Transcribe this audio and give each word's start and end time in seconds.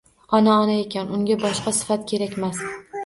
Ona— 0.37 0.53
ona 0.61 0.77
ekan. 0.85 1.11
Unga 1.17 1.37
boshqa 1.43 1.75
sifat 1.81 2.09
kerakmas. 2.13 2.65